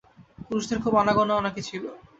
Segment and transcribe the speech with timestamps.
[0.45, 1.83] পুরুষদের খুব আনাগোনাও নাকি ছিল।